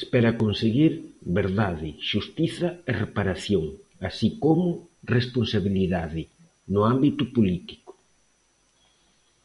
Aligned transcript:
Espera 0.00 0.30
conseguir 0.42 0.90
"verdade, 1.38 1.88
xustiza 2.08 2.68
e 2.90 2.92
reparación", 3.02 3.64
así 4.08 4.28
como 4.44 4.68
"responsabilidade" 5.16 6.22
no 6.72 6.80
ámbito 6.94 7.22
político. 7.36 7.92